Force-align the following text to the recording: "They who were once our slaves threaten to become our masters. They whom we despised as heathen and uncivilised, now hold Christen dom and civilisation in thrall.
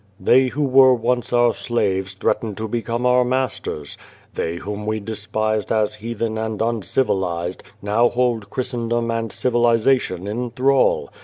"They 0.29 0.47
who 0.47 0.63
were 0.63 0.95
once 0.95 1.31
our 1.31 1.53
slaves 1.53 2.15
threaten 2.15 2.55
to 2.55 2.67
become 2.67 3.05
our 3.05 3.23
masters. 3.23 3.99
They 4.33 4.55
whom 4.55 4.87
we 4.87 4.99
despised 4.99 5.71
as 5.71 5.93
heathen 5.93 6.39
and 6.39 6.59
uncivilised, 6.59 7.61
now 7.83 8.09
hold 8.09 8.49
Christen 8.49 8.89
dom 8.89 9.11
and 9.11 9.31
civilisation 9.31 10.25
in 10.25 10.49
thrall. 10.49 11.11